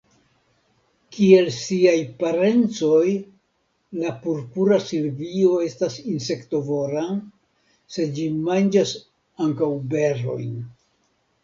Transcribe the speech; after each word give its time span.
Kiel 1.17 1.49
siaj 1.57 1.97
parencoj, 2.23 3.03
la 4.05 4.15
Purpura 4.25 4.81
silvio 4.87 5.53
estas 5.67 5.99
insektovora, 6.15 7.05
sed 7.99 8.19
ĝi 8.19 8.29
manĝas 8.51 8.97
ankaŭ 9.49 9.73
berojn. 9.95 10.53